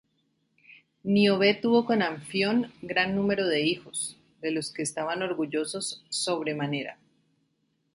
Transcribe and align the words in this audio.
Níobe 1.03 1.53
tuvo 1.53 1.85
con 1.85 2.01
Anfión 2.01 2.73
gran 2.81 3.13
número 3.15 3.45
de 3.45 3.61
hijos, 3.61 4.17
de 4.41 4.49
los 4.49 4.73
que 4.73 4.81
estaban 4.81 5.21
orgullosos 5.21 6.03
sobremanera. 6.09 6.97